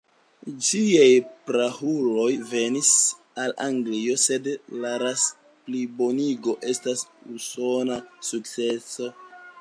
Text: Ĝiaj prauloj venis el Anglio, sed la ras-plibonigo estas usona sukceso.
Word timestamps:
Ĝiaj 0.67 1.09
prauloj 1.49 2.29
venis 2.53 2.89
el 3.45 3.53
Anglio, 3.67 4.17
sed 4.23 4.49
la 4.87 4.95
ras-plibonigo 5.05 6.57
estas 6.75 7.05
usona 7.37 8.03
sukceso. 8.33 9.17